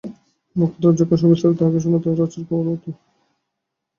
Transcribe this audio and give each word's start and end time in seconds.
মোক্ষদা 0.55 0.89
তখন 0.99 1.17
সবিস্তারে 1.21 1.55
তাহাকে 1.59 1.79
শোনায় 1.79 2.01
তাহার 2.03 2.19
আছাড় 2.21 2.45
খাওয়ার 2.47 2.65
বৃত্তাভ। 2.67 2.95